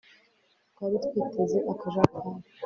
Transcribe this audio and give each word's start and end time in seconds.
twari 0.71 0.95
twiteze 1.05 1.57
akajagari 1.71 2.31